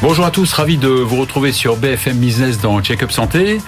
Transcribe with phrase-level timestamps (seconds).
[0.00, 3.58] Bonjour à tous, ravi de vous retrouver sur BFM Business dans Check-up Santé.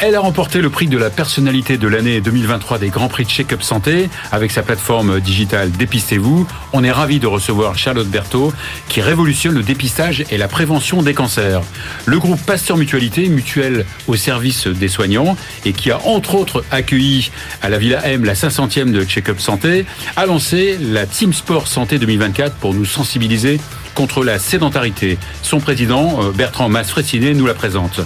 [0.00, 3.30] Elle a remporté le prix de la personnalité de l'année 2023 des Grands Prix de
[3.30, 6.46] Check-up Santé avec sa plateforme digitale Dépistez-vous.
[6.74, 8.52] On est ravi de recevoir Charlotte Berthaud
[8.90, 11.62] qui révolutionne le dépistage et la prévention des cancers.
[12.04, 17.30] Le groupe Pasteur Mutualité, mutuelle au service des soignants et qui a entre autres accueilli
[17.62, 19.86] à la Villa M la 500e de Check-up Santé,
[20.16, 23.58] a lancé la Team Sport Santé 2024 pour nous sensibiliser
[23.94, 25.18] contre la sédentarité.
[25.42, 28.00] Son président, euh, Bertrand Masfressiné, nous la présente.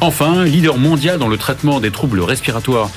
[0.00, 2.90] Enfin, leader mondial dans le traitement des troubles respiratoires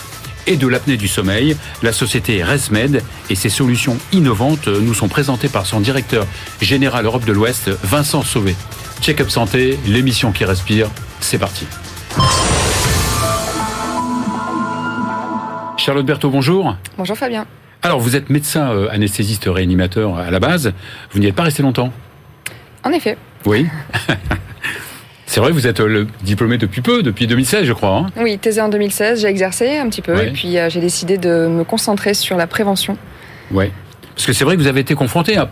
[0.47, 5.49] et de l'apnée du sommeil, la société ResMed et ses solutions innovantes nous sont présentées
[5.49, 6.25] par son directeur
[6.61, 8.55] général Europe de l'Ouest, Vincent Sauvé.
[9.01, 10.87] Check-up santé, l'émission qui respire,
[11.19, 11.65] c'est parti.
[15.77, 16.75] Charlotte Berthaud, bonjour.
[16.97, 17.45] Bonjour Fabien.
[17.81, 20.73] Alors, vous êtes médecin euh, anesthésiste réanimateur à la base.
[21.11, 21.91] Vous n'y êtes pas resté longtemps?
[22.83, 23.17] En effet.
[23.45, 23.67] Oui.
[25.25, 27.95] C'est vrai, vous êtes euh, le diplômé depuis peu, depuis 2016, je crois.
[27.97, 30.27] hein Oui, thésé en 2016, j'ai exercé un petit peu Ouais.
[30.27, 32.97] et puis euh, j'ai décidé de me concentrer sur la prévention.
[33.51, 33.71] Ouais.
[34.13, 35.49] Parce que c'est vrai que vous avez été confronté à-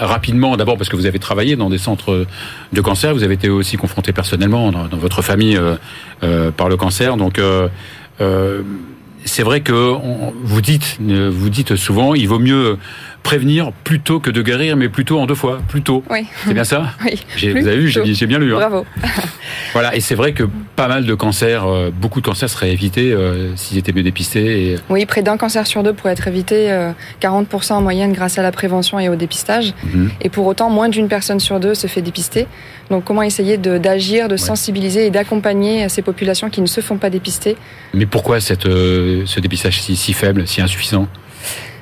[0.00, 2.26] rapidement, d'abord parce que vous avez travaillé dans des centres
[2.72, 5.74] de cancer, vous avez été aussi confronté personnellement dans, dans votre famille euh,
[6.22, 7.18] euh, par le cancer.
[7.18, 7.38] Donc,
[9.24, 12.78] c'est vrai que on- vous dites, vous dites souvent, il vaut mieux
[13.22, 16.02] prévenir plutôt que de guérir, mais plutôt en deux fois, plutôt.
[16.10, 17.20] Oui, C'est bien ça oui.
[17.36, 18.52] J'ai- Vous avez vu, j'ai bien lu.
[18.54, 18.58] hein.
[18.58, 18.86] Bravo.
[19.74, 20.44] Voilà, et c'est vrai que
[20.76, 24.72] pas mal de cancers, euh, beaucoup de cancers seraient évités euh, s'ils étaient mieux dépistés.
[24.72, 28.38] Et, Oui, près d'un cancer sur deux pourrait être évité, euh, 40% en moyenne grâce
[28.38, 29.74] à la prévention et au dépistage.
[29.84, 30.10] Mhm.
[30.22, 32.46] Et pour autant, moins d'une personne sur deux se fait dépister.
[32.90, 36.96] Donc comment essayer de- d'agir, de, sensibiliser et d'accompagner ces populations qui ne se font
[36.96, 37.56] pas dépister?
[37.92, 41.08] Mais pourquoi cette, euh, ce dépistage si, si faible, si insuffisant?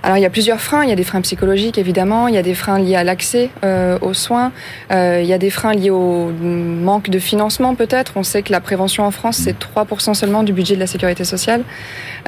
[0.07, 0.85] Alors il y a plusieurs freins.
[0.85, 2.29] Il y a des freins psychologiques évidemment.
[2.29, 4.53] Il y a des freins liés à l'accès euh, aux soins.
[4.93, 8.13] Euh, il y a des freins liés au manque de financement peut-être.
[8.15, 11.25] On sait que la prévention en France c'est 3% seulement du budget de la sécurité
[11.25, 11.63] sociale.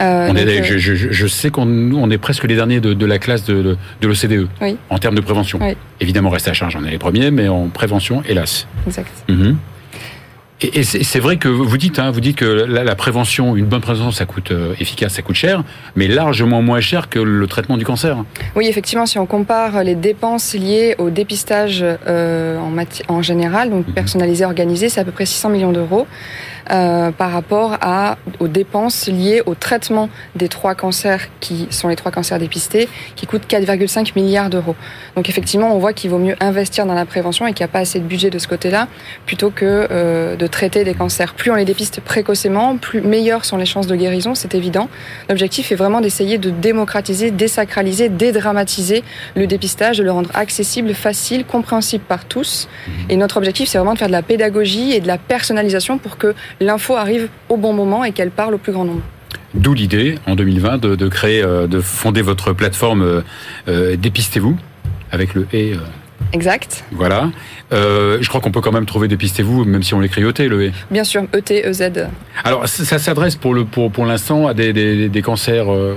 [0.01, 2.81] Euh, on donc, est, je, je- je sais qu'on nous, on est presque les derniers
[2.81, 4.77] de, de la classe de, de, de l'OCDE Oui.
[4.91, 5.61] en termes de prévention.
[5.63, 5.77] Oui.
[6.01, 8.67] Évidemment, reste à charge, on est les premiers, mais en prévention, hélas.
[8.87, 9.11] Exact.
[9.29, 9.57] Mhm.
[10.61, 13.81] Et c'est vrai que vous dites, hein, vous dites que la, la prévention, une bonne
[13.81, 15.63] prévention, ça coûte euh, efficace, ça coûte cher,
[15.95, 18.25] mais largement moins cher que le traitement du cancer.
[18.57, 22.59] Oui, effectivement, si on compare les dépenses liées au dépistage euh,
[23.09, 23.95] en, général, donc Mhm.
[23.95, 26.09] personnalisé, organisé, c'est à peu près 600 millions d'euros
[26.73, 31.97] euh, par rapport à, aux dépenses liées au traitement des trois cancers qui sont les
[31.97, 34.75] trois cancers dépistés, qui coûtent 4,5 milliards d'euros.
[35.15, 37.73] Donc effectivement, on voit qu'il vaut mieux investir dans la prévention et qu'il n'y a
[37.73, 38.89] pas assez de budget de ce côté-là,
[39.25, 41.35] plutôt que de traiter des cancers.
[41.35, 44.89] Plus on les dépiste précocement, plus meilleures sont les chances de guérison, c'est évident.
[45.29, 49.05] L'objectif est vraiment d'essayer de démocratiser, désacraliser, dédramatiser
[49.37, 52.69] le dépistage, de le rendre accessible, facile, compréhensible par tous.
[53.09, 56.19] Et notre objectif, c'est vraiment de faire de la pédagogie et de la personnalisation pour
[56.19, 59.03] que l'info arrive au bon moment et qu'elle parle au plus grand nombre.
[59.55, 63.21] D'où l'idée, en 2020, de, de créer, euh, de fonder votre plateforme euh,
[63.69, 64.57] euh, Dépistez-vous,
[65.11, 65.73] avec le et.
[65.73, 65.79] euh,
[66.33, 66.85] Exact.
[66.93, 67.31] Voilà.
[67.73, 70.49] Euh, je crois qu'on peut quand même trouver Dépistez-vous, même si on l'écrit au T,
[70.49, 70.73] le E.
[70.91, 71.91] Bien sûr, ET, EZ.
[72.45, 75.97] Alors, ça, ça s'adresse pour le pour, pour l'instant à des, des, des cancers euh,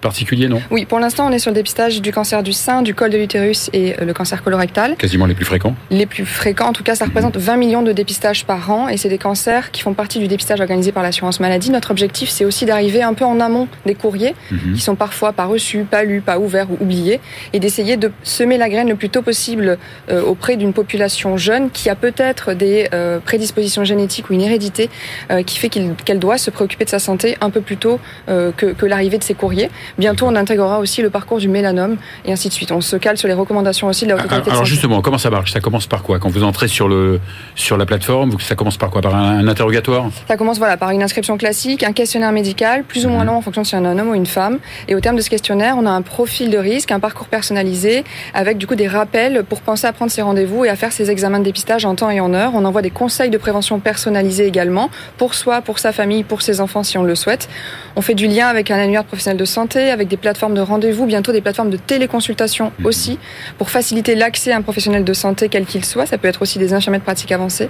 [0.00, 2.94] particuliers, non Oui, pour l'instant, on est sur le dépistage du cancer du sein, du
[2.94, 4.96] col de l'utérus et euh, le cancer colorectal.
[4.96, 5.74] Quasiment les plus fréquents.
[5.90, 6.66] les plus fréquents.
[6.68, 9.70] En tout cas, ça représente 20 millions de dépistages par an et c'est des cancers
[9.70, 11.70] qui font partie du dépistage organisé par l'assurance maladie.
[11.70, 14.74] Notre objectif, c'est aussi d'arriver un peu en amont des courriers Mhm.
[14.74, 17.20] qui sont parfois pas reçus, pas lus, pas ouverts ou oubliés
[17.52, 19.78] et d'essayer de semer la graine le plus tôt possible
[20.10, 24.90] euh, auprès d'une population jeune qui a peut-être des euh, prédispositions génétiques ou une hérédité
[25.30, 28.50] euh, qui fait qu'elle doit se préoccuper de sa santé un peu plus tôt que,
[28.72, 29.70] que l'arrivée de ces courriers.
[29.96, 32.72] Bientôt, on intégrera aussi le parcours du mélanome et ainsi de suite.
[32.72, 35.00] On se cale sur les recommandations aussi de la Haute Autorité de Ah, Alors justement,
[35.00, 35.52] comment ça marche?
[35.52, 36.18] Ça commence par quoi?
[36.18, 37.20] Quand vous entrez sur le
[37.54, 39.00] sur la plateforme, ça commence par quoi?
[39.02, 40.06] Par un, un interrogatoire?
[40.28, 43.26] Ça commence voilà par une inscription classique, un questionnaire médical, plus ou moins Mhm.
[43.28, 44.58] long en fonction si c'est un homme ou une femme.
[44.88, 48.04] Et au terme de ce questionnaire, on a un profil de risque, un parcours personnalisé,
[48.34, 51.10] avec du coup des rappels pour penser à prendre ses rendez-vous et à faire ses
[51.10, 52.52] examens de dépistage en temps et en heure.
[52.54, 56.60] On envoie des conseils de prévention personnalisés également, pour soi, pour sa famille, pour ses
[56.60, 57.48] enfants si on le souhaite.
[57.96, 60.54] On fait du lien avec un annuaire de professionnel de santé, santé, avec des plateformes
[60.54, 62.86] de rendez-vous, bientôt des plateformes de téléconsultation Mhm.
[62.86, 63.18] aussi,
[63.58, 66.06] pour faciliter l'accès à un professionnel de santé quel qu'il soit.
[66.06, 67.68] Ça peut être aussi des infirmiers de pratique avancée.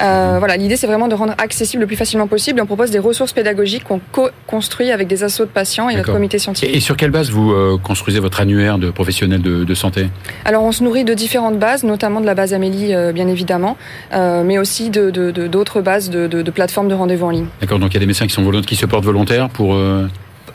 [0.00, 2.60] Euh, voilà, l'idée c'est vraiment de rendre accessible le plus facilement possible.
[2.62, 6.38] On propose des ressources pédagogiques qu'on co-construit avec des assos de patients et notre comité
[6.38, 6.74] scientifique.
[6.74, 10.08] Et, sur quelle base vous euh, construisez votre annuaire de professionnels de, de santé?
[10.44, 13.76] Alors on se nourrit de différentes bases, notamment de la base Amélie euh, bien évidemment,
[14.12, 17.46] mais aussi de de- de- d'autres bases de, de- de plateformes de rendez-vous en ligne.
[17.60, 19.76] D'accord, donc il y a des médecins qui sont volontaires, qui se portent volontaires pour.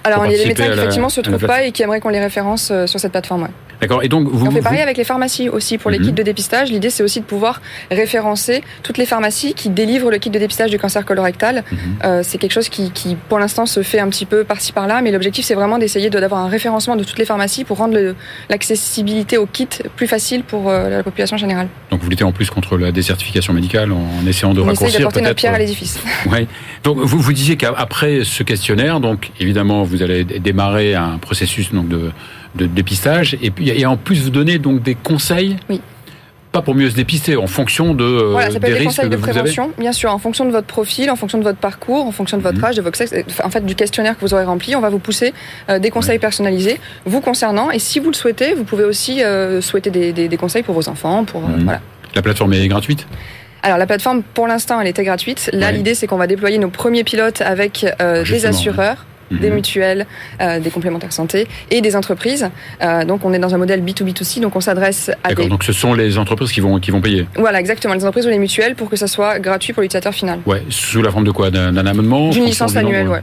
[0.03, 1.99] Alors il y a des médecins qui effectivement se la trouvent pas et qui aimeraient
[1.99, 3.43] qu'on les référence euh, sur cette plateforme.
[3.43, 3.49] ouais.
[3.81, 4.03] D'accord.
[4.03, 4.45] Et donc vous.
[4.47, 6.05] on fait vous- pareil avec les pharmacies aussi pour les Mhm.
[6.07, 6.69] kits de dépistage.
[6.71, 7.61] L'idée c'est aussi de pouvoir
[7.91, 11.63] référencer toutes les pharmacies qui délivrent le kit de dépistage du cancer colorectal.
[11.71, 11.77] Mhm.
[12.03, 15.01] Euh, c'est quelque chose qui, qui, pour l'instant se fait un petit peu par-ci par-là,
[15.01, 17.97] mais l'objectif c'est vraiment d'essayer de- d'avoir un référencement de toutes les pharmacies pour rendre
[18.49, 21.67] l'accessibilité au kit plus facile pour euh, la population générale.
[21.91, 25.21] Donc vous luttez en plus contre la désertification médicale en essayant de on raccourcir d'apporter
[25.21, 25.37] notre peut-être.
[25.37, 25.99] pierre à l'édifice.
[26.29, 26.47] Ouais.
[26.83, 31.87] Donc vous vous disiez qu'après ce questionnaire, donc évidemment vous allez démarrer un processus donc
[31.87, 32.11] de,
[32.55, 35.57] de dépistage et puis et en plus vous donnez donc des conseils.
[35.69, 35.81] Oui.
[36.51, 38.79] Pas pour mieux se dépister, en fonction de euh, Voilà, ça peut des être des
[38.79, 39.21] risques conseils de avez.
[39.21, 42.37] prévention, bien sûr, en fonction de votre profil, en fonction de votre parcours, en fonction
[42.37, 42.65] de votre Mhm.
[42.65, 43.13] âge, de votre sexe,
[43.43, 45.31] en fait, du questionnaire que vous aurez rempli, on va vous pousser
[45.69, 47.69] euh, des conseils personnalisés vous concernant.
[47.69, 50.73] Et si vous le souhaitez, vous pouvez aussi euh, souhaiter des, des- des conseils pour
[50.73, 51.63] vos enfants, pour euh, Mhm.
[51.65, 51.81] voilà.
[52.15, 53.05] La plateforme est gratuite?
[53.61, 55.51] Alors la plateforme, pour l'instant, elle était gratuite.
[55.53, 55.73] Là, Ouais.
[55.73, 58.53] l'idée, c'est qu'on va déployer nos premiers pilotes avec euh, des Justement,
[59.31, 59.41] assureurs.
[59.41, 59.55] Des Mhm.
[59.55, 60.05] mutuelles,
[60.41, 62.49] euh, des complémentaires santé et des entreprises.
[62.81, 65.45] Euh, donc on est dans un modèle B2B2C, donc on s'adresse à D'accord.
[65.45, 65.49] des...
[65.49, 67.27] Donc ce sont les entreprises qui vont qui vont payer.
[67.35, 70.39] Voilà, exactement, les entreprises ou les mutuelles pour que ça soit gratuit pour l'utilisateur final.
[70.45, 70.63] Ouais.
[70.69, 71.51] Sous la forme de quoi?
[71.51, 72.27] D'un abonnement?
[72.27, 73.17] En D'une licence annuelle, nombre-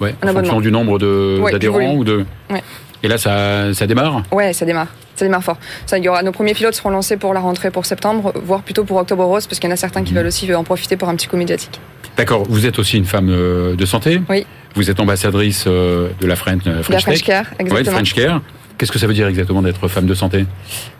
[0.00, 0.08] ouais.
[0.08, 0.14] Ouais.
[0.22, 0.98] Un En fonction du nombre
[1.40, 1.98] Ouais, d'adhérents volume.
[1.98, 2.24] ou de.
[2.50, 2.62] Ouais.
[3.04, 4.22] Et là ça ça démarre?
[4.32, 4.88] Ouais, ça démarre.
[5.22, 5.56] Ça démarre fort.
[5.86, 8.62] Ça, il y aura, nos premiers pilotes seront lancés pour la rentrée pour septembre, voire
[8.62, 10.18] plutôt pour octobre rose, parce qu'il y en a certains qui Mhm.
[10.18, 11.80] veulent aussi en profiter pour un petit coup médiatique.
[12.16, 12.42] D'accord.
[12.48, 14.20] Vous êtes aussi une femme euh, de santé?
[14.28, 14.44] Oui.
[14.74, 17.22] Vous êtes ambassadrice euh, de la French, euh, De la French French.
[17.22, 17.94] Care, Ouais, exactement.
[17.96, 18.40] French Care.
[18.82, 20.44] Qu'est-ce que ça veut dire exactement d'être femme de santé?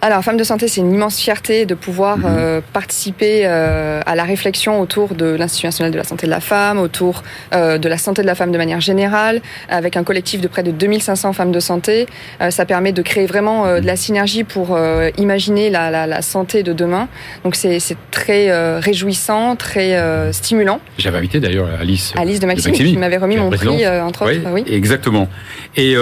[0.03, 2.25] Alors, femme de santé, c'est une immense fierté de pouvoir Mhm.
[2.29, 6.39] euh, participer euh, à la réflexion autour de l'Institut national de la santé de la
[6.39, 10.41] femme, autour euh, de la santé de la femme de manière générale, avec un collectif
[10.41, 12.07] de près de 2500 femmes de santé.
[12.51, 14.79] Ça permet de créer vraiment de la synergie pour
[15.19, 17.09] imaginer la, la, la santé de demain.
[17.43, 17.81] Donc, c'est
[18.13, 19.99] très réjouissant, très
[20.33, 20.79] stimulant.
[20.99, 22.13] J'avais invité d'ailleurs Alice.
[22.17, 24.51] Alice de Maxime, Maximi, qui m'avait remis mon prix, entre Oui, autres.
[24.53, 24.65] Oui.
[24.69, 25.29] exactement.
[25.77, 25.97] Et,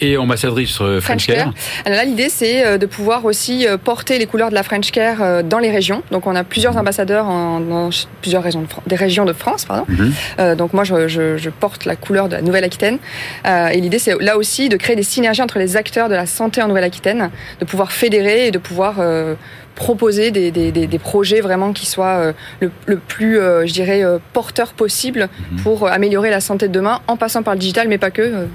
[0.00, 0.78] et ambassadrice
[1.08, 1.52] French, French Care.
[1.52, 1.54] Care.
[1.86, 4.90] Alors là, l'idée, c'est euh, de pouvoir aussi euh, porter les couleurs de la French
[4.90, 6.02] Care euh, dans les régions.
[6.10, 7.90] Donc, on a plusieurs ambassadeurs en, dans
[8.22, 9.64] plusieurs régions de, Fran- des régions de France.
[9.64, 9.84] Pardon.
[9.88, 10.12] Mhm.
[10.38, 12.98] Euh, donc, moi, je, je- je porte la couleur de la Nouvelle-Aquitaine.
[13.46, 16.26] Euh, et l'idée, c'est là aussi de créer des synergies entre les acteurs de la
[16.26, 17.30] santé en Nouvelle-Aquitaine,
[17.60, 19.34] de pouvoir fédérer et de pouvoir euh,
[19.74, 24.02] proposer des, des- des- des projets vraiment qui soient le, le plus, je dirais,
[24.32, 25.58] porteurs possible Mhm.
[25.62, 28.46] pour améliorer la santé de demain en passant par le digital, mais pas que.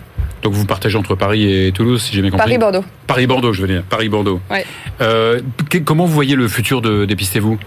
[0.44, 2.46] Donc vous partagez entre Paris et Toulouse, si j'ai bien compris.
[2.46, 2.84] Paris-Bordeaux.
[3.08, 3.84] Paris-Bordeaux, je veux dire.
[3.90, 4.42] Paris-Bordeaux.
[4.52, 4.66] Ouais.
[5.02, 5.40] Euh,
[5.86, 7.58] comment vous voyez le futur de Dépistez-vous?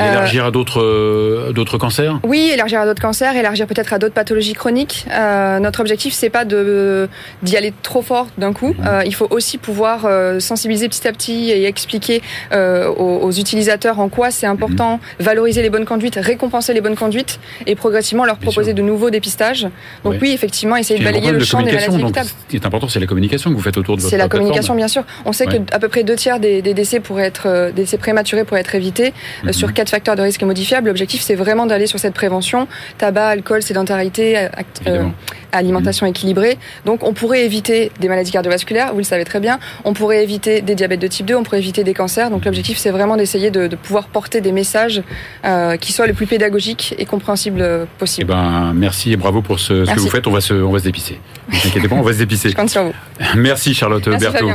[0.00, 2.18] Euh, Élargir à d'autres euh, d'autres cancers?
[2.24, 5.06] Oui, élargir à d'autres cancers, élargir peut-être à d'autres pathologies chroniques.
[5.12, 7.08] Euh, notre objectif, c'est pas de
[7.42, 8.74] d'y aller trop fort d'un coup.
[8.76, 8.84] Mhm.
[8.86, 10.00] Euh, il faut aussi pouvoir
[10.40, 15.24] sensibiliser petit à petit et expliquer aux, aux utilisateurs en quoi c'est important, Mhm.
[15.26, 19.68] valoriser les bonnes conduites, récompenser les bonnes conduites et progressivement leur proposer de nouveaux dépistages.
[20.04, 22.26] Donc oui, effectivement, essayer de balayer le de champ des maladies évitables.
[22.26, 24.24] ce qui est important, c'est la communication que vous faites autour de votre C'est la
[24.24, 24.40] plateforme.
[24.48, 25.04] communication, bien sûr.
[25.24, 25.58] On sait Ouais.
[25.60, 28.60] que à peu près deux tiers des, des décès pourraient être des décès prématurés pourraient
[28.62, 29.12] être évités
[29.44, 29.52] Mhm.
[29.52, 30.88] sur facteurs de risque modifiables.
[30.88, 32.66] L'objectif, c'est vraiment d'aller sur cette prévention
[32.98, 35.04] tabac, alcool, sédentarité, euh, act- euh,
[35.52, 36.58] alimentation équilibrée.
[36.84, 38.92] Donc, on pourrait éviter des maladies cardiovasculaires.
[38.92, 39.58] Vous le savez très bien.
[39.84, 41.36] On pourrait éviter des diabètes de type 2.
[41.36, 42.30] On pourrait éviter des cancers.
[42.30, 45.02] Donc, l'objectif, c'est vraiment d'essayer de, de pouvoir porter des messages
[45.44, 48.28] euh, qui soient le plus pédagogiques et compréhensibles euh, Eh possible.
[48.28, 50.26] ben, merci et bravo pour ce, ce que vous faites.
[50.26, 51.20] On va se, on va se dépisser.
[51.52, 52.48] Ne vous inquiétez pas, on va se dépisser.
[52.50, 52.92] Je compte sur vous.
[53.36, 54.50] Merci Charlotte Berthaud.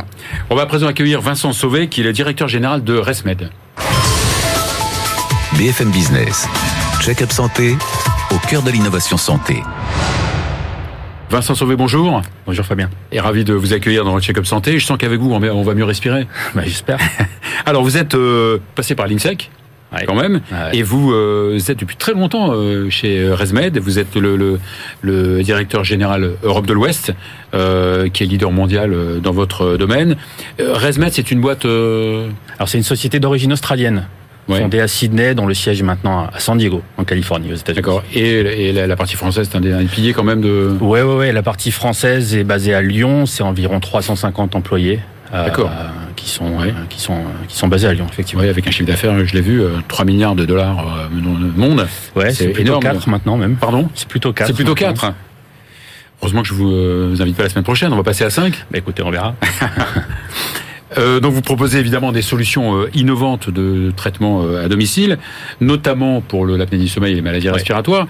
[0.50, 3.50] On va à présent accueillir Vincent Sauvé, qui est le directeur général de ResMed.
[5.60, 6.48] BFM Business.
[7.02, 7.76] Check-up santé
[8.32, 9.62] au cœur de l'innovation santé.
[11.30, 12.22] Vincent Sauvé, bonjour.
[12.46, 12.90] Bonjour Fabien.
[13.12, 14.80] Et ravi de vous accueillir dans votre check-up santé.
[14.80, 16.28] Je sens qu'avec vous, on va on va mieux respirer.
[16.56, 16.98] Bah, J'espère.
[17.66, 19.52] Alors, vous êtes euh, passé par l'INSEC,
[19.92, 20.06] Ouais.
[20.08, 20.78] quand même, Ouais.
[20.78, 23.80] et vous, euh, êtes depuis très longtemps euh, chez ResMed.
[23.80, 24.60] Vous êtes le, le,
[25.02, 27.12] le directeur général Europe de l'Ouest,
[27.54, 30.16] euh, qui est leader mondial euh, dans votre domaine.
[30.62, 31.66] Euh, ResMed, c'est une boîte...
[31.66, 34.08] euh, Alors c'est une société d'origine australienne,
[34.50, 37.56] ouais, fondée à Sydney, dont le siège est maintenant à San Diego, en Californie, aux
[37.56, 37.76] États-Unis.
[37.82, 38.04] D'accord.
[38.14, 38.20] Et,
[38.70, 40.76] et la, la partie française, c'est un des, un des piliers quand même de...
[40.82, 41.32] Ouais, ouais, ouais.
[41.32, 43.26] La partie française est basée à Lyon.
[43.26, 45.00] C'est environ 350 employés.
[45.34, 45.70] euh, D'accord.
[46.16, 46.68] qui sont, Ouais.
[46.70, 48.42] euh, qui sont, euh, qui sont basés à Lyon, effectivement.
[48.44, 51.38] Ouais, avec un chiffre d'affaires, je l'ai vu, euh, 3 milliards de dollars euh, dans
[51.40, 51.88] le monde.
[52.16, 52.84] Ouais, C'est plutôt énorme.
[52.84, 53.56] 4 maintenant même.
[53.56, 53.88] Pardon?
[53.96, 54.48] C'est plutôt 4.
[54.48, 55.14] C'est plutôt 4.
[56.22, 58.30] Heureusement que je vous, euh, vous invite pas la semaine prochaine, on va passer à
[58.30, 58.54] 5.
[58.72, 59.36] Bah, écoutez, on verra.
[60.98, 65.18] Euh, donc vous proposez évidemment des solutions euh, innovantes de traitement euh, à domicile,
[65.62, 68.08] notamment pour l'apnée du sommeil et les maladies respiratoires.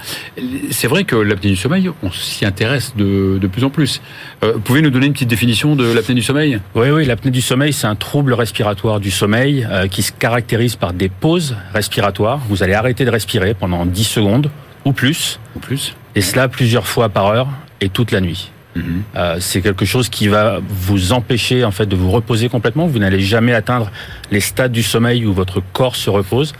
[0.71, 4.01] C'est vrai que l'apnée du sommeil, on s'y intéresse de, de plus en plus.
[4.43, 6.59] Euh, vous pouvez nous donner une petite définition de l'apnée du sommeil?
[6.75, 10.75] Oui, oui, l'apnée du sommeil, c'est un trouble respiratoire du sommeil euh, qui se caractérise
[10.75, 12.39] par des pauses respiratoires.
[12.49, 14.51] Vous allez arrêter de respirer pendant 10 secondes
[14.85, 17.47] ou plus, ou plus et cela plusieurs fois par heure
[17.81, 18.51] et toute la nuit.
[18.79, 19.01] Mhm.
[19.15, 22.87] Euh, c'est quelque chose qui va vous empêcher en fait de vous reposer complètement.
[22.87, 23.91] Vous n'allez jamais atteindre
[24.31, 26.53] les stades du sommeil où votre corps se repose.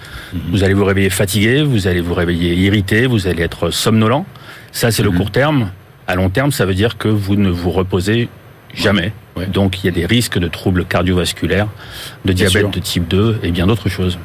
[0.52, 4.26] Vous allez vous réveiller fatigué, vous allez vous réveiller irrité, vous allez être somnolent.
[4.72, 5.18] Ça, c'est le Mhm.
[5.18, 5.72] court terme.
[6.08, 8.30] À long terme, ça veut dire que vous ne vous reposez
[8.74, 9.14] jamais.
[9.36, 9.46] Ouais.
[9.48, 11.68] Donc, il y a des risques de troubles cardiovasculaires,
[12.26, 12.70] de Bien diabète sûr.
[12.72, 14.18] de type 2 et bien d'autres choses.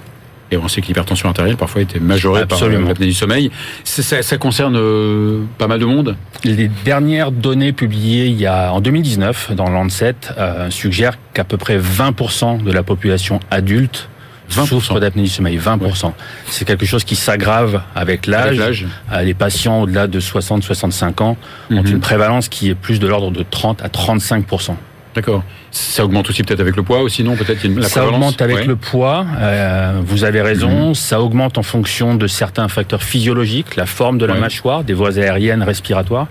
[0.54, 2.78] Et on sait que l'hypertension artérielle parfois était majorée Absolument.
[2.78, 3.50] par euh, l'apnée du sommeil.
[3.82, 6.16] Ça, ça concerne euh, pas mal de monde?
[6.44, 11.56] Les dernières données publiées il y a en 2019 dans Lancet euh, suggèrent qu'à peu
[11.56, 14.08] près 20% de la population adulte
[14.52, 14.66] 20%.
[14.66, 15.58] souffre d'apnée du sommeil.
[15.58, 16.12] 20%.
[16.48, 18.86] C'est quelque chose qui s'aggrave avec l'âge.
[19.12, 21.36] Euh, Les patients au-delà de 60-65 ans
[21.70, 21.86] ont Mhm.
[21.86, 24.76] une prévalence qui est plus de l'ordre de 30 à 35%.
[25.14, 25.42] D'accord.
[25.70, 28.56] Ça augmente aussi peut-être avec le poids, ou sinon peut-être une- la ça augmente avec
[28.58, 28.64] Ouais.
[28.64, 30.94] le poids, euh, vous avez raison, Mhm.
[30.94, 34.40] ça augmente en fonction de certains facteurs physiologiques, la forme de la Ouais.
[34.40, 36.26] mâchoire, des voies aériennes respiratoires.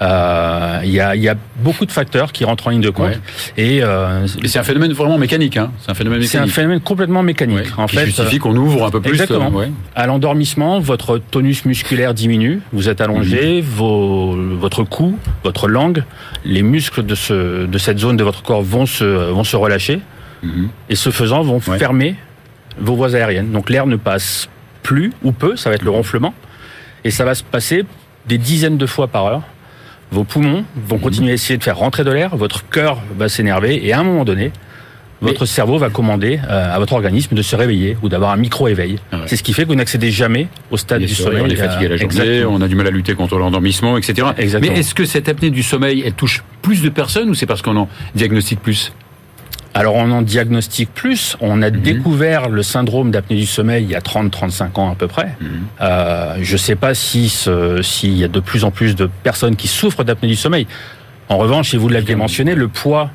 [0.00, 0.06] Mhm.
[0.08, 2.90] Euh, Il y, a, il y a beaucoup de facteurs qui rentrent en ligne de
[2.90, 3.08] compte.
[3.08, 3.18] Ouais.
[3.56, 5.56] Et euh, Mais c'est un phénomène vraiment mécanique.
[5.56, 5.70] Hein.
[5.80, 6.54] C'est un phénomène c'est un mécanique.
[6.54, 7.58] phénomène complètement mécanique.
[7.58, 9.12] Ouais, En qui fait, justifie qu'on ouvre un peu plus.
[9.12, 9.46] Exactement.
[9.48, 9.70] euh, ouais.
[9.94, 13.68] à l'endormissement, votre tonus musculaire diminue, vous êtes allongé, Mhm.
[13.68, 16.04] vos, votre cou, votre langue,
[16.44, 20.00] les muscles de, ce, de cette zone de votre corps vont se, vont se relâcher
[20.42, 20.68] Mhm.
[20.90, 22.14] et ce faisant vont fermer
[22.78, 23.50] vos voies aériennes.
[23.52, 24.48] Donc l'air ne passe
[24.82, 26.34] plus ou peu, ça va être le ronflement,
[27.04, 27.84] et ça va se passer
[28.28, 29.42] des dizaines de fois par heure.
[30.12, 33.84] Vos poumons vont continuer à essayer de faire rentrer de l'air, votre cœur va s'énerver,
[33.84, 34.52] et à un moment donné,
[35.22, 38.98] votre cerveau va commander euh, à votre organisme de se réveiller ou d'avoir un micro-éveil.
[39.10, 39.22] Ah ouais.
[39.26, 41.42] C'est ce qui fait que vous n'accédez jamais au stade Bien du sûr, sommeil.
[41.42, 42.54] on est fatigué euh, la journée, exactement.
[42.54, 44.28] on a du mal à lutter contre l'endormissement, etc.
[44.36, 44.72] Exactement.
[44.74, 47.62] Mais est-ce que cette apnée du sommeil, elle touche plus de personnes ou c'est parce
[47.62, 48.92] qu'on en diagnostique plus?
[49.78, 51.36] Alors on en diagnostique plus.
[51.40, 51.80] On a Mhm.
[51.82, 55.36] découvert le syndrome d'apnée du sommeil il y a 30-35 ans à peu près.
[55.40, 55.48] Mhm.
[55.82, 57.28] Euh, je ne sais pas si
[57.82, 60.66] s'il y a de plus en plus de personnes qui souffrent d'apnée du sommeil.
[61.28, 63.10] En revanche, et vous l'aviez mentionné, le poids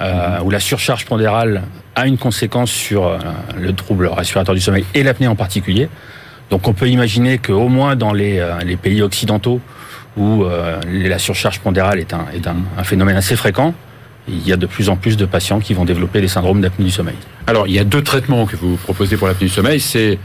[0.00, 1.62] euh, ou la surcharge pondérale
[1.96, 3.18] a une conséquence sur euh,
[3.58, 5.88] le trouble respiratoire du sommeil et l'apnée en particulier.
[6.50, 9.60] Donc on peut imaginer qu'au moins dans les, euh, les pays occidentaux
[10.16, 10.44] où
[10.88, 13.72] la surcharge pondérale est, un, est un, un phénomène assez fréquent,
[14.28, 16.84] il y a de plus en plus de patients qui vont développer des syndromes d'apnée
[16.84, 17.16] du sommeil.
[17.46, 20.18] Alors, il y a deux traitements que vous proposez pour l'apnée du sommeil, c'est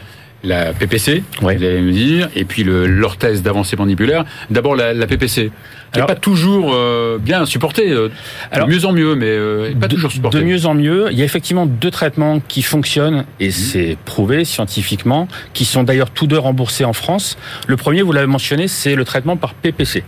[0.46, 1.56] la PPC, Ouais.
[1.56, 4.26] vous allez me dire, et puis l'orthèse d'avancée mandibulaire.
[4.50, 5.52] D'abord la, la PPC,
[5.94, 8.10] qui n'est pas toujours euh, bien supportée, euh,
[8.52, 10.40] Alors- de mieux en mieux, mais euh, pas de, toujours supportée.
[10.40, 11.08] de mieux en mieux.
[11.12, 13.52] Il y a effectivement deux traitements qui fonctionnent et Mhm.
[13.52, 17.38] c'est prouvé scientifiquement, qui sont d'ailleurs tous deux remboursés en France.
[17.68, 20.04] Le premier, vous l'avez mentionné, c'est le traitement par PPC.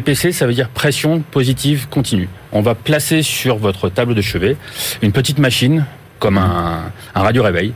[0.00, 2.28] PPC, ça veut dire pression positive continue.
[2.50, 4.56] On va placer sur votre table de chevet
[5.02, 5.86] une petite machine,
[6.18, 7.74] comme un, un radio-réveil,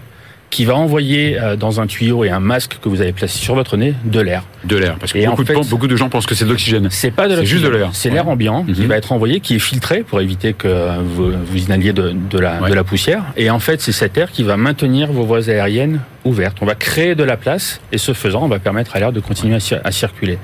[0.50, 3.54] qui va envoyer euh, dans un tuyau et un masque que vous avez placé sur
[3.54, 4.44] votre nez de l'air.
[4.64, 6.44] De l'air, parce que Et en beaucoup, fait- de, beaucoup de gens pensent que c'est
[6.44, 6.88] de l'oxygène.
[6.90, 7.90] C'est pas de C'est juste de l'oxygène, l'air.
[7.94, 8.14] C'est Ouais.
[8.16, 8.86] l'air ambiant qui Mhm.
[8.88, 12.60] va être envoyé, qui est filtré pour éviter que vous, vous inhaliez de, de la,
[12.62, 12.70] Ouais.
[12.70, 13.22] de la poussière.
[13.36, 16.56] Et en fait, c'est cet air qui va maintenir vos voies aériennes ouvertes.
[16.60, 19.20] On va créer de la place et ce faisant, on va permettre à l'air de
[19.20, 20.38] continuer à, cir- à circuler.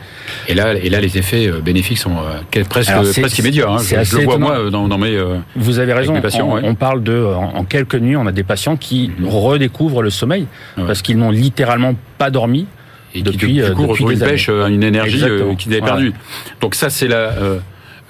[0.49, 3.67] Et là, et là, les effets euh, bénéfiques sont euh, presque, presque immédiats.
[3.69, 3.79] Hein.
[3.79, 5.11] c'est Je, je le vois moi dans, dans mes.
[5.17, 6.21] euh, Vous avez raison.
[6.21, 6.61] patients, on, ouais.
[6.65, 9.29] on parle de, en, en quelques nuits, on a des patients qui Mhm.
[9.29, 10.47] redécouvrent le sommeil
[10.77, 10.85] Ouais.
[10.87, 12.67] parce qu'ils n'ont littéralement pas dormi.
[13.15, 14.31] et Depuis, qui, du euh, coup, depuis des une années.
[14.33, 15.55] pêche, euh, une énergie euh, Exactement.
[15.57, 15.95] qu'ils avaient Voilà.
[15.97, 16.13] perdue.
[16.61, 17.33] Donc ça, c'est la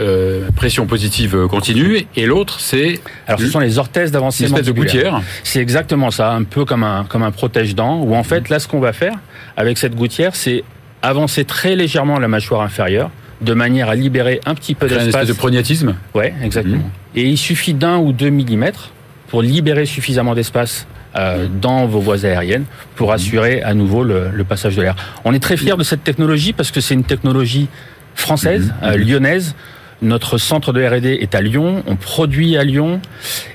[0.01, 2.07] euh, pression positive continue.
[2.17, 5.21] Et l'autre, c'est Alors, ce sont les orthèses d'avancée espèce de gouttière.
[5.45, 8.67] C'est exactement ça, un peu comme un, comme un protège-dent, où en fait, là, ce
[8.67, 9.15] qu'on va faire
[9.57, 10.65] avec cette gouttière, c'est
[11.03, 13.11] avancer très légèrement la mâchoire inférieure,
[13.41, 15.29] de manière à libérer un petit peu Créer une espèce d'espace.
[15.37, 15.95] de prognatisme.
[16.15, 16.77] Ouais, exactement.
[16.79, 16.83] Mhm.
[17.15, 18.91] Et il suffit d'un ou deux millimètres
[19.29, 22.65] pour libérer suffisamment d'espace euh, dans vos voies aériennes
[22.97, 24.97] pour assurer à nouveau le, le passage de l'air.
[25.25, 27.69] On est très fiers de cette technologie parce que c'est une technologie
[28.15, 28.89] française, Mhm.
[28.89, 29.03] euh, Mhm.
[29.05, 29.55] lyonnaise.
[30.03, 33.01] Notre centre de R&D est à Lyon, on produit à Lyon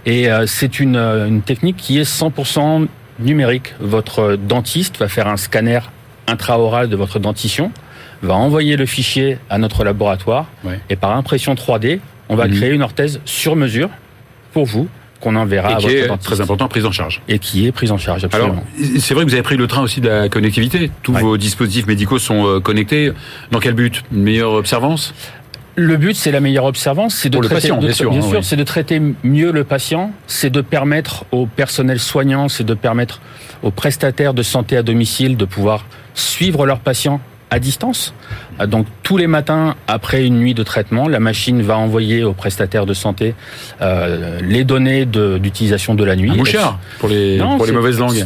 [0.06, 2.88] et euh, c'est une, euh, une technique qui est 100%
[3.20, 3.74] numérique.
[3.80, 5.80] Votre dentiste va faire un scanner
[6.28, 7.72] intraoral de votre dentition,
[8.24, 10.80] va envoyer le fichier à notre laboratoire Ouais.
[10.90, 12.00] et par impression 3D,
[12.30, 12.56] on va Mhm.
[12.56, 13.90] créer une orthèse sur mesure
[14.54, 14.88] pour vous
[15.20, 17.22] qu'on enverra et à qui votre est dentiste très important, prise en charge.
[17.28, 19.00] et qui est prise en charge Alors, absolument.
[19.00, 20.92] c'est vrai que vous avez pris le train aussi de la connectivité.
[21.04, 21.22] Tous Ouais.
[21.22, 23.12] vos dispositifs médicaux sont euh, connectés.
[23.52, 24.04] Dans quel but?
[24.14, 25.14] Une meilleure observance?
[25.76, 28.12] Le but, c'est la meilleure observance, c'est de Pour le traiter, patient, de- bien sûr,
[28.12, 28.38] hein, oui.
[28.42, 33.22] c'est de traiter mieux le patient, c'est de permettre au personnel soignant, c'est de permettre
[33.64, 35.86] aux prestataires de santé à domicile de pouvoir
[36.16, 38.14] suivre leurs patients à distance.
[38.68, 42.86] Donc tous les matins, après une nuit de traitement, la machine va envoyer aux prestataires
[42.86, 43.34] de santé
[43.82, 46.30] euh, les données de- d'utilisation de, la nuit.
[46.32, 48.24] Un mouchard pour les, Non, pour les mauvaises langues.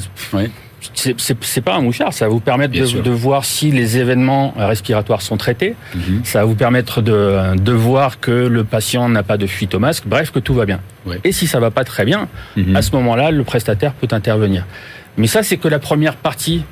[0.96, 5.22] C'est- pas un mouchard, ça va vous permettre de, de voir si les événements respiratoires
[5.22, 5.76] sont traités.
[5.96, 6.22] Mhm.
[6.26, 9.80] Ça va vous permettre de, de voir que le patient n'a pas de fuite au
[9.80, 10.82] masque, bref, que tout va bien.
[11.06, 11.20] Ouais.
[11.24, 12.28] Et si ça va pas très bien,
[12.58, 12.76] Mhm.
[12.76, 14.66] à ce moment-là, le prestataire peut intervenir.
[15.18, 16.64] Mais ça, c'est que la première partie,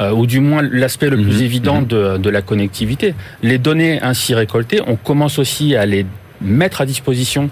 [0.00, 1.24] euh, ou du moins l'aspect le Mhm.
[1.24, 1.86] plus évident Mhm.
[1.86, 3.14] de, de la connectivité.
[3.42, 6.06] Les données ainsi récoltées, on commence aussi à les
[6.40, 7.50] mettre à disposition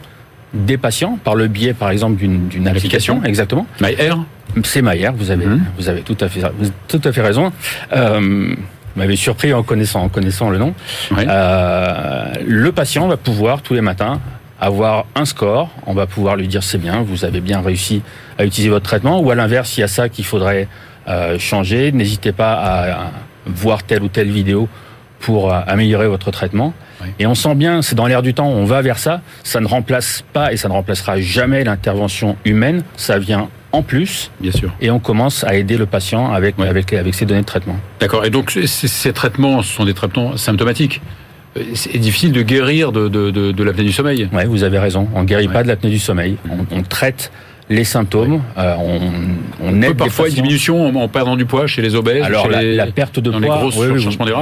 [0.54, 3.14] des patients par le biais, par exemple, d'une d'une L'application.
[3.14, 3.28] application.
[3.28, 3.66] Exactement.
[3.80, 4.18] MyAir
[4.64, 5.64] C'est Maillard, vous avez, Mhm.
[5.76, 6.40] vous avez tout à fait,
[6.88, 7.52] tout à fait raison.
[7.92, 8.56] Euh, vous
[9.00, 10.72] m'avez surpris en connaissant, en connaissant le nom.
[11.10, 11.26] Ouais.
[11.28, 14.20] Euh, le patient va pouvoir tous les matins
[14.58, 15.68] avoir un score.
[15.84, 18.00] On va pouvoir lui dire c'est bien, vous avez bien réussi
[18.38, 19.20] à utiliser votre traitement.
[19.20, 20.68] Ou à l'inverse, il y a ça qu'il faudrait
[21.38, 21.92] changer.
[21.92, 23.10] N'hésitez pas à,
[23.46, 24.68] voir telle ou telle vidéo
[25.20, 26.74] pour euh, améliorer votre traitement.
[27.18, 29.20] Et on sent bien, c'est dans l'air du temps, on va vers ça.
[29.44, 32.82] Ça ne remplace pas et ça ne remplacera jamais l'intervention humaine.
[32.96, 34.72] Ça vient en plus Bien sûr.
[34.80, 37.76] et on commence à aider le patient avec, avec, avec ces données de traitement.
[38.00, 38.24] D'accord.
[38.24, 41.00] Et donc, ces traitements, ce sont des traitements symptomatiques.
[41.56, 44.28] Euh, C'est difficile de guérir de, de, de, de l'apnée du sommeil.
[44.32, 45.08] Ouais, vous avez raison.
[45.14, 45.52] On guérit Ouais.
[45.52, 46.36] pas de l'apnée du sommeil.
[46.50, 47.30] On, on traite
[47.68, 48.42] les symptômes.
[48.58, 49.00] euh, on,
[49.60, 51.94] on On aide peut les parfois une diminution en, en perdant du poids chez les
[51.94, 52.22] obèses.
[52.22, 53.86] Alors la, les- la perte de dans les poids, grosses oui,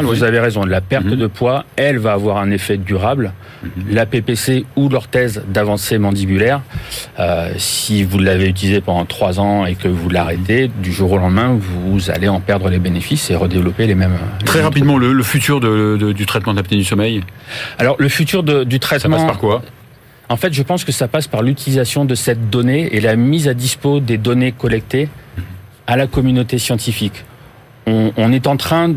[0.02, 0.64] vous, avez raison.
[0.64, 1.16] La perte Mhm.
[1.16, 3.32] de poids, elle va avoir un effet durable.
[3.62, 3.70] Mhm.
[3.94, 6.60] La PPC ou l'orthèse d'avancée mandibulaire,
[7.18, 11.18] euh, si vous l'avez utilisé pendant trois ans et que vous l'arrêtez, du jour au
[11.18, 14.18] lendemain, vous allez en perdre les bénéfices et redévelopper les mêmes.
[14.40, 17.22] les Très rapidement, le, le futur de, de- du traitement d'apnée du sommeil,
[17.78, 19.62] Alors le futur de- du ça traitement, passe par quoi?
[20.28, 23.46] En fait, je pense que ça passe par l'utilisation de cette donnée et la mise
[23.46, 25.08] à dispo des données collectées
[25.86, 27.24] à la communauté scientifique.
[27.86, 28.94] On, est en train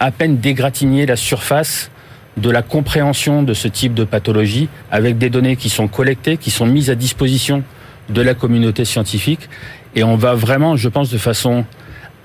[0.00, 1.90] à peine d'égratigner la surface
[2.36, 6.50] de la compréhension de ce type de pathologie avec des données qui sont collectées, qui
[6.50, 7.62] sont mises à disposition
[8.08, 9.48] de la communauté scientifique.
[9.94, 11.64] Et on va vraiment, je pense, de façon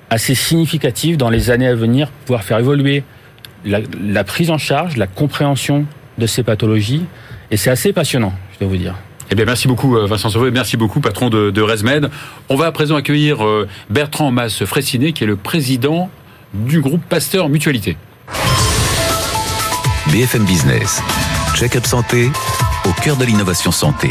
[0.10, 3.04] assez significative dans les années à venir pouvoir faire évoluer
[3.64, 5.86] la prise en charge, la compréhension
[6.18, 7.06] de ces pathologies.
[7.52, 8.96] Et c'est assez passionnant, je dois vous dire.
[9.30, 12.10] Eh bien, merci beaucoup euh, Vincent Sauvé, merci beaucoup patron de, de ResMed.
[12.50, 16.10] On va à présent accueillir euh, Bertrand Masse Fressinet, qui est le président
[16.54, 17.98] du groupe Pasteur Mutualité.
[20.12, 21.02] BFM Business.
[21.56, 22.30] Check-up santé
[22.86, 24.10] au cœur de l'innovation santé.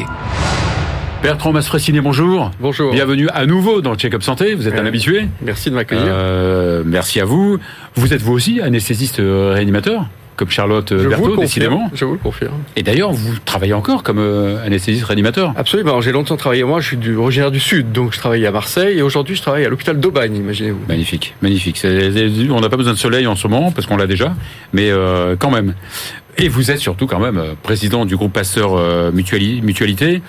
[1.22, 2.50] Bertrand Masse Fressinet, bonjour.
[2.60, 2.92] Bonjour.
[2.92, 4.54] Bienvenue à nouveau dans le Check-up Santé.
[4.54, 5.28] Vous êtes un Euh, habitué.
[5.42, 6.04] Merci de m'accueillir.
[6.08, 7.58] Euh, merci à vous.
[7.94, 10.06] Vous êtes vous aussi anesthésiste réanimateur,
[10.40, 11.40] comme Charlotte je Berthaud, confirme.
[11.42, 11.90] décidément.
[11.94, 12.54] Je vous le confirme.
[12.74, 15.52] Et d'ailleurs, vous travaillez encore comme euh, anesthésiste réanimateur.
[15.56, 16.00] Absolument.
[16.00, 16.64] J'ai longtemps travaillé.
[16.64, 18.98] Moi, je suis du, originaire du Sud, donc je travaillais à Marseille.
[18.98, 20.80] Et aujourd'hui, je travaille à l'hôpital d'Aubagne, imaginez-vous.
[20.88, 21.80] Magnifique, magnifique.
[21.84, 24.34] On n'a pas besoin de soleil en ce moment parce qu'on l'a déjà,
[24.72, 25.74] mais euh, quand même.
[26.38, 28.72] Et vous êtes surtout quand même euh, président du groupe Pasteur
[29.12, 30.22] Mutuali- Mutualité,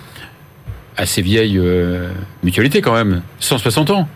[0.97, 2.10] assez vieille euh,
[2.43, 4.10] mutualité quand même, 160 ans.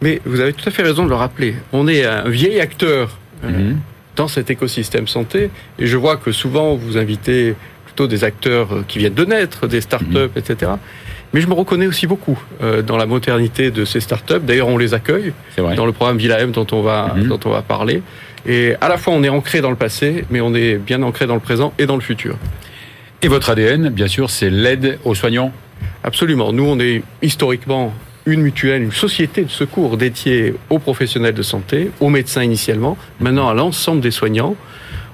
[0.00, 1.54] Mais vous avez tout à fait raison de le rappeler.
[1.72, 3.78] On est un vieil acteur Mhm.
[4.16, 5.50] Dans cet écosystème santé.
[5.78, 9.66] Et je vois que souvent, vous invitez plutôt des acteurs euh, qui viennent de naître,
[9.66, 10.72] des start-up, etc.
[11.34, 14.44] Mais je me reconnais aussi beaucoup euh, dans la modernité de ces start-up.
[14.44, 15.32] D'ailleurs, on les accueille
[15.76, 17.28] dans le programme Villa M dont on va Mhm.
[17.28, 18.02] dont on va parler.
[18.46, 21.26] Et à la fois, on est ancré dans le passé, mais on est bien ancré
[21.26, 22.36] dans le présent et dans le futur.
[23.22, 25.52] Et votre ADN, bien sûr, c'est l'aide aux soignants?
[26.02, 26.52] Absolument.
[26.52, 27.94] Nous, on est historiquement
[28.26, 33.48] une mutuelle, une société de secours dédiée aux professionnels de santé, aux médecins initialement, maintenant
[33.48, 34.54] à l'ensemble des soignants.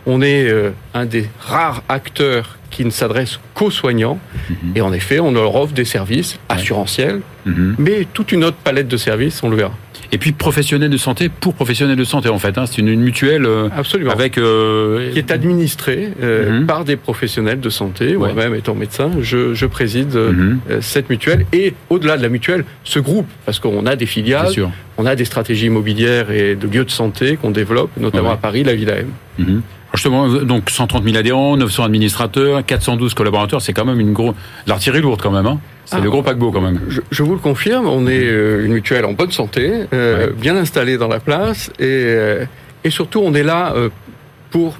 [0.07, 4.19] On est euh, un des rares acteurs qui ne s'adresse qu'aux soignants.
[4.51, 4.73] Mhm.
[4.77, 7.77] Et en effet, on leur offre des services assurantiels, Mhm.
[7.79, 9.73] mais toute une autre palette de services, on le verra.
[10.11, 12.57] Et puis professionnels de santé pour professionnels de santé en fait.
[12.57, 12.65] hein.
[12.67, 14.11] C'est une, une mutuelle euh, Absolument.
[14.11, 14.39] avec.
[14.39, 16.67] euh, qui est administrée euh, Mhm.
[16.67, 18.17] par des professionnels de santé.
[18.17, 18.33] Ouais.
[18.33, 20.61] Moi-même étant médecin, je, je préside Mhm.
[20.81, 24.71] cette mutuelle et au-delà de la mutuelle, ce groupe, parce qu'on a des filiales, sûr.
[24.97, 28.35] on a des stratégies immobilières et de lieux de santé qu'on développe, notamment Ouais.
[28.35, 29.09] à Paris, la Villa M.
[29.39, 29.63] Mhm.
[29.95, 34.35] Justement, donc 130 000 adhérents, 900 administrateurs, 412 collaborateurs, c'est quand même une grosse
[34.67, 35.47] l'artillerie lourde quand même.
[35.47, 35.59] Hein
[35.91, 36.01] c'est Ah.
[36.01, 36.81] le gros paquebot quand même.
[36.89, 40.33] Je, je vous le confirme, on est euh, une mutuelle en bonne santé, euh, Ouais.
[40.35, 42.45] bien installée dans la place et, euh,
[42.85, 43.75] et surtout on est là
[44.51, 44.77] pour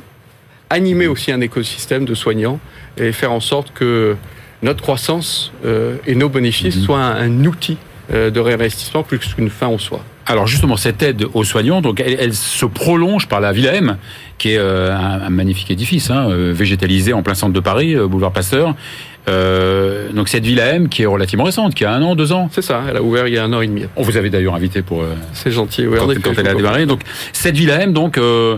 [0.71, 2.61] animer aussi un écosystème de soignants
[2.99, 4.17] et faire en sorte que
[4.63, 5.53] notre croissance
[6.07, 6.83] et nos bénéfices Mhm.
[6.83, 7.79] soient un, un outil
[8.13, 10.01] de réinvestissement plus qu'une fin en soi.
[10.27, 13.97] Alors justement, cette aide aux soignants, donc elle, elle se prolonge par la Villa M,
[14.37, 18.07] qui est euh, un, un magnifique édifice, hein, végétalisé en plein centre de Paris, euh,
[18.07, 18.75] boulevard Pasteur.
[19.29, 22.49] Euh, donc cette Villa M qui est relativement récente, qui a un an, deux ans.
[22.53, 23.85] C'est ça, elle a ouvert il y a un an et demi.
[23.97, 26.87] On vous avait d'ailleurs invité pour euh, C'est gentil, oui, quand, quand elle a démarré.
[26.87, 27.03] Donc
[27.33, 28.57] cette Villa M, donc euh,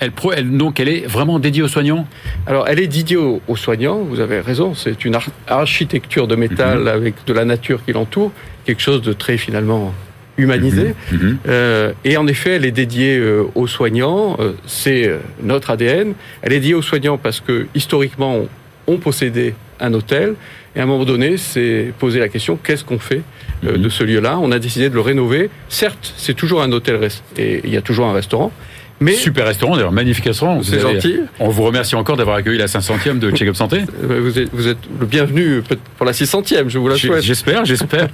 [0.00, 2.06] elle, pro, elle, donc elle est vraiment dédiée aux soignants?
[2.46, 6.36] Alors, elle est dédiée aux, aux soignants, vous avez raison, c'est une ar- architecture de
[6.36, 6.88] métal Mhm.
[6.88, 8.30] avec de la nature qui l'entoure,
[8.64, 9.92] quelque chose de très finalement
[10.36, 10.94] humanisé.
[11.12, 11.38] Mhm.
[11.48, 16.14] Euh, et en effet, elle est dédiée euh, aux soignants, euh, c'est notre ADN.
[16.42, 18.48] Elle est dédiée aux soignants parce que historiquement, on,
[18.94, 20.34] on possédait un hôtel,
[20.76, 23.22] et à un moment donné, c'est poser la question, qu'est-ce qu'on fait
[23.64, 23.82] euh, Mhm.
[23.82, 24.38] de ce lieu-là?
[24.40, 25.50] On a décidé de le rénover.
[25.68, 28.52] Certes, c'est toujours un hôtel, et il y a toujours un restaurant,
[29.00, 29.12] mais...
[29.12, 30.60] Super restaurant, d'ailleurs, magnifique restaurant.
[30.62, 31.20] C'est gentil.
[31.38, 33.82] On vous remercie encore d'avoir accueilli la 500e de Check Up Santé.
[34.10, 35.62] Euh, Vous êtes, vous êtes le bienvenu
[35.96, 37.22] pour la 600e, je vous la souhaite.
[37.22, 38.08] J'espère, j'espère.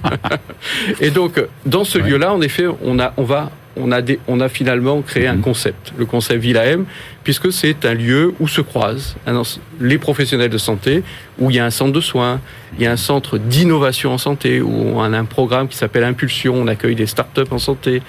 [1.01, 2.09] Et donc, dans ce Ouais.
[2.09, 5.35] lieu-là, en effet, on a, on va, on a, des, on a finalement créé un
[5.35, 5.41] Mhm.
[5.41, 6.85] concept, le concept Villa M,
[7.23, 11.03] puisque c'est un lieu où se croisent ens- les professionnels de santé,
[11.39, 12.39] où il y a un centre de soins,
[12.77, 16.03] il y a un centre d'innovation en santé, où on a un programme qui s'appelle
[16.03, 18.01] Impulsion, on accueille des startups en santé,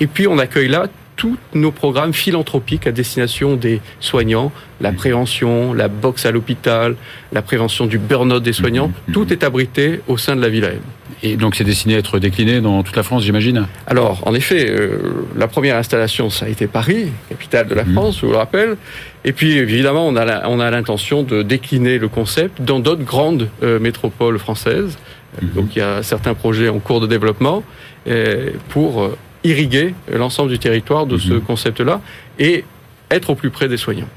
[0.00, 5.72] et puis on accueille là tous nos programmes philanthropiques à destination des soignants, la prévention,
[5.72, 6.96] la boxe à l'hôpital,
[7.32, 9.14] la prévention du burn-out des soignants, Mhm.
[9.14, 10.80] tout est abrité au sein de la Villa M.
[11.26, 13.66] Et donc c'est destiné à être décliné dans toute la France, j'imagine.
[13.86, 14.98] Alors, en effet, euh,
[15.36, 17.94] la première installation, ça a été Paris, capitale de la Mhm.
[17.94, 18.76] France, je vous le rappelle.
[19.24, 23.04] Et puis, évidemment, on a la- on a l'intention de décliner le concept dans d'autres
[23.04, 24.98] grandes euh, métropoles françaises.
[25.40, 25.48] Mhm.
[25.54, 27.64] Donc, il y a certains projets en cours de développement
[28.06, 29.10] euh, pour
[29.44, 31.40] irriguer l'ensemble du territoire de ce Mhm.
[31.40, 32.02] concept-là
[32.38, 32.64] et
[33.10, 34.08] être au plus près des soignants.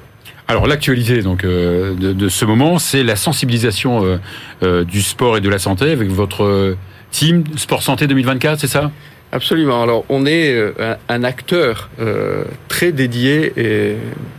[0.50, 4.18] Alors l'actualité donc euh, de, de ce moment, c'est la sensibilisation euh,
[4.64, 6.76] euh, du sport et de la santé avec votre
[7.18, 8.92] team Sport Santé 2024, c'est ça?
[9.32, 9.82] Absolument.
[9.82, 13.96] Alors, on est euh, un, acteur euh, très dédié et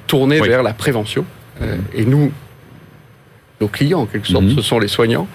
[0.06, 0.48] tourné Oui.
[0.48, 1.24] vers la prévention.
[1.60, 2.30] Euh, et nous,
[3.60, 4.54] nos clients, en quelque sorte, Mhm.
[4.54, 5.26] ce sont les soignants.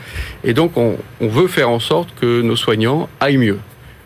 [0.46, 3.60] Et donc, on, on veut faire en sorte que nos soignants aillent mieux.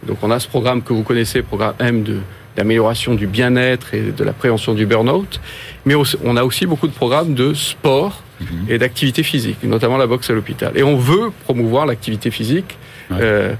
[0.07, 2.17] Donc, on a ce programme que vous connaissez, programme M de
[2.55, 5.39] d'amélioration du bien-être et de la prévention du burn-out.
[5.85, 8.47] Mais on a aussi beaucoup de programmes de sport Mhm.
[8.69, 10.71] et d'activité physique, notamment la boxe à l'hôpital.
[10.75, 12.77] Et on veut promouvoir l'activité physique
[13.09, 13.17] Ouais.
[13.21, 13.53] euh,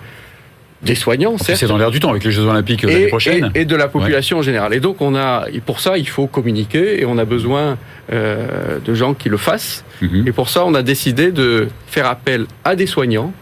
[0.84, 3.08] des soignants, certes, C'est dans l'air du temps avec les Jeux Olympiques euh, l'année et,
[3.08, 3.52] prochaine.
[3.56, 4.74] et- et de la population en général.
[4.76, 7.78] Et donc on a, et pour ça il faut communiquer et on a besoin
[8.14, 9.84] euh, de gens qui le fassent.
[10.02, 10.28] Mhm.
[10.28, 13.34] Et pour ça on a décidé de faire appel à des soignants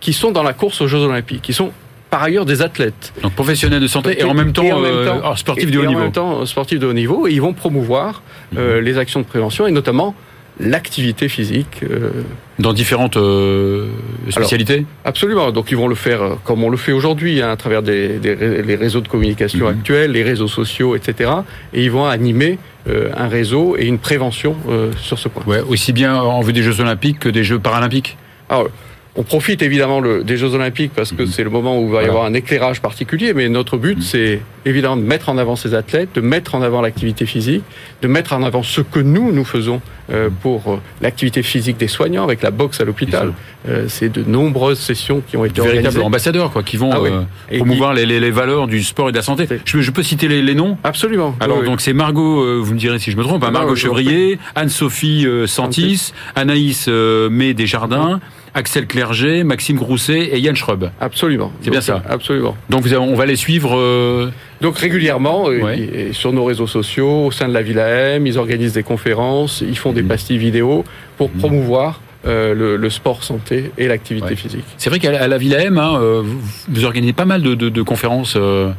[0.00, 1.72] qui sont dans la course aux Jeux Olympiques, qui sont
[2.08, 3.12] par ailleurs des athlètes.
[3.22, 6.00] Donc professionnels de santé et en même temps, euh, sportifs de haut niveau.
[6.00, 8.22] En même temps, sportifs de haut niveau, et ils vont promouvoir
[8.56, 10.14] euh, les actions de prévention et notamment
[10.60, 11.80] l'activité physique.
[11.88, 12.10] euh,
[12.58, 13.86] Dans différentes euh,
[14.30, 14.84] spécialités.
[15.04, 15.52] Absolument.
[15.52, 18.18] Donc ils vont le faire euh, comme on le fait aujourd'hui, hein, à travers des,
[18.18, 19.78] des les réseaux de communication Mhm.
[19.78, 21.30] actuels, les réseaux sociaux, etc.
[21.72, 25.44] Et ils vont animer euh, un réseau et une prévention euh, sur ce point.
[25.46, 28.16] Ouais, aussi bien en vue des Jeux Olympiques que des Jeux Paralympiques.
[28.48, 28.68] Alors,
[29.18, 31.28] on profite évidemment le- des Jeux Olympiques parce que Mhm.
[31.28, 32.08] c'est le moment où il va y Voilà.
[32.10, 34.02] avoir un éclairage particulier, mais notre but, Mhm.
[34.02, 37.64] c'est évidemment de mettre en avant ces athlètes, de mettre en avant l'activité physique,
[38.00, 41.86] de mettre en avant ce que nous, nous faisons euh, pour euh, l'activité physique des
[41.88, 43.34] soignants avec la boxe à l'hôpital.
[43.68, 46.02] Euh, c'est de nombreuses sessions qui ont été véritables organisées.
[46.06, 47.10] ambassadeurs quoi, qui vont Ah oui.
[47.58, 49.46] promouvoir les, les- les valeurs du sport et de la santé.
[49.66, 50.78] Je, je peux citer les, les noms?
[50.82, 51.34] Absolument.
[51.40, 51.68] Alors Oui, oui.
[51.68, 55.26] donc c'est Margot, vous me direz si je me trompe, hein, Non, Margot Chevrier, Anne-Sophie
[55.46, 58.18] Santis, Anaïs euh, May Desjardins,
[58.54, 60.90] Axel Clerget, Maxime Grousset et Yann Schrub.
[61.00, 61.52] Absolument.
[61.60, 62.02] C'est bien Donc, ça.
[62.08, 62.56] Absolument.
[62.70, 63.76] Donc vous avez- on va les suivre.
[63.78, 64.30] euh,
[64.60, 65.78] Donc régulièrement, euh, Ouais.
[65.78, 68.82] et- et sur nos réseaux sociaux, au sein de la Villa M, ils organisent des
[68.82, 70.08] conférences, ils font des Mhm.
[70.08, 70.84] pastilles vidéo
[71.16, 71.38] pour Mhm.
[71.38, 74.36] promouvoir euh, le, le sport santé et l'activité Ouais.
[74.36, 74.64] physique.
[74.76, 77.68] C'est vrai qu'à la- Villa M, hein, euh, vous, vous organisez pas mal de, de-
[77.68, 78.70] de conférences euh,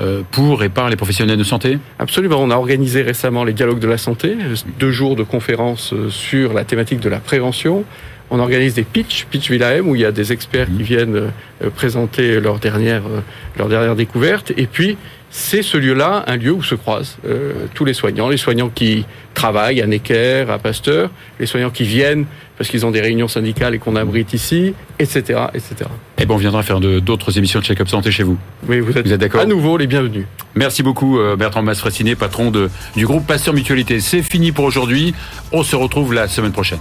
[0.00, 1.78] euh, pour et par les professionnels de santé?
[1.98, 2.38] Absolument.
[2.40, 6.08] On a organisé récemment les dialogues de la santé, euh, deux jours de conférences euh,
[6.08, 7.84] sur la thématique de la prévention.
[8.30, 11.16] On organise des pitch, pitch Villa M, où il y a des experts qui viennent
[11.62, 13.20] euh, présenter leur dernière, euh,
[13.56, 14.52] leur dernière découverte.
[14.56, 14.98] Et puis,
[15.30, 19.04] c'est ce lieu-là, un lieu où se croisent euh, tous les soignants, les soignants qui
[19.34, 22.24] travaillent à Necker, à Pasteur, les soignants qui viennent
[22.56, 25.88] parce qu'ils ont des réunions syndicales et qu'on abrite ici, etc., etc.
[26.18, 28.38] Et ben on viendra faire d'autres émissions de Check-up Santé chez vous.
[28.66, 30.24] Mais vous êtes, Vous êtes d'accord à nouveau les bienvenus.
[30.54, 34.00] Merci beaucoup euh, Bertrand Masfressiné, patron de, du groupe Pasteur Mutualité.
[34.00, 35.14] C'est fini pour aujourd'hui.
[35.52, 36.80] On se retrouve la semaine prochaine.